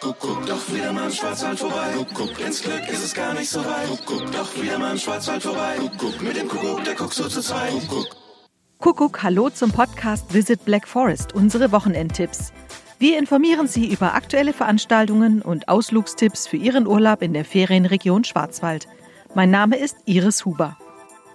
[0.00, 1.92] Kuckuck, doch wieder mal im Schwarzwald vorbei.
[1.94, 3.86] Kuckuck, ins Glück ist es gar nicht so weit.
[3.86, 5.76] Kuckuck, doch wieder mal im Schwarzwald vorbei.
[5.78, 7.72] Kuckuck, mit dem Kuckuck, der guckt so zu zweit.
[7.86, 8.16] Kuckuck.
[8.78, 12.50] Kuckuck, hallo zum Podcast Visit Black Forest, unsere Wochenendtipps.
[12.98, 18.88] Wir informieren Sie über aktuelle Veranstaltungen und Ausflugstipps für Ihren Urlaub in der Ferienregion Schwarzwald.
[19.34, 20.78] Mein Name ist Iris Huber.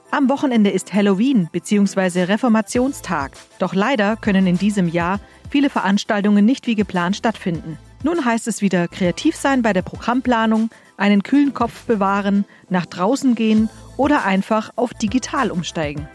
[0.09, 2.23] Am Wochenende ist Halloween bzw.
[2.23, 3.33] Reformationstag.
[3.59, 5.19] Doch leider können in diesem Jahr
[5.51, 7.77] viele Veranstaltungen nicht wie geplant stattfinden.
[8.05, 13.33] Nun heißt es wieder kreativ sein bei der Programmplanung, einen kühlen Kopf bewahren, nach draußen
[13.33, 16.07] gehen oder einfach auf digital umsteigen.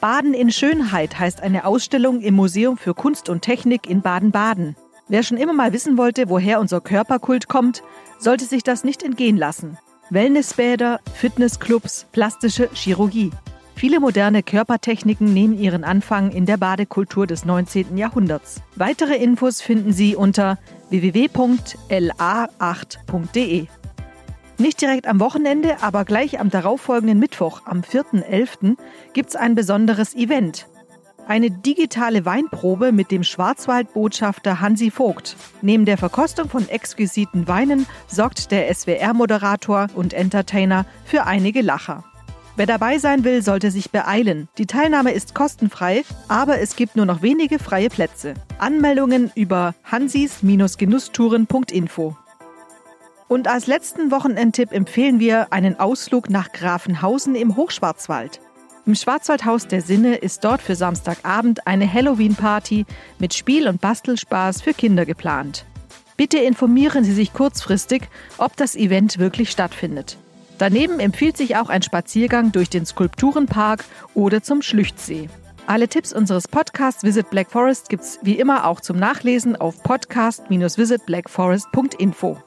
[0.00, 4.74] Baden in Schönheit heißt eine Ausstellung im Museum für Kunst und Technik in Baden-Baden.
[5.06, 7.84] Wer schon immer mal wissen wollte, woher unser Körperkult kommt,
[8.18, 9.78] sollte sich das nicht entgehen lassen.
[10.10, 13.30] Wellnessbäder, Fitnessclubs, plastische Chirurgie.
[13.76, 17.98] Viele moderne Körpertechniken nehmen ihren Anfang in der Badekultur des 19.
[17.98, 18.62] Jahrhunderts.
[18.76, 20.58] Weitere Infos finden Sie unter
[20.90, 23.66] www.la8.de.
[24.56, 28.76] Nicht direkt am Wochenende, aber gleich am darauffolgenden Mittwoch, am 4.11.,
[29.12, 30.68] gibt es ein besonderes Event.
[31.26, 35.34] Eine digitale Weinprobe mit dem Schwarzwaldbotschafter Hansi Vogt.
[35.62, 42.04] Neben der Verkostung von exquisiten Weinen sorgt der SWR-Moderator und Entertainer für einige Lacher.
[42.56, 44.46] Wer dabei sein will, sollte sich beeilen.
[44.58, 48.34] Die Teilnahme ist kostenfrei, aber es gibt nur noch wenige freie Plätze.
[48.58, 52.16] Anmeldungen über hansis-genusstouren.info.
[53.26, 58.40] Und als letzten Wochenendtipp empfehlen wir einen Ausflug nach Grafenhausen im Hochschwarzwald.
[58.86, 62.86] Im Schwarzwaldhaus der Sinne ist dort für Samstagabend eine Halloween-Party
[63.18, 65.66] mit Spiel- und Bastelspaß für Kinder geplant.
[66.16, 68.02] Bitte informieren Sie sich kurzfristig,
[68.38, 70.18] ob das Event wirklich stattfindet.
[70.58, 73.84] Daneben empfiehlt sich auch ein Spaziergang durch den Skulpturenpark
[74.14, 75.28] oder zum Schlüchtsee.
[75.66, 82.38] Alle Tipps unseres Podcasts Visit Black Forest gibt's wie immer auch zum Nachlesen auf podcast-visitblackforest.info.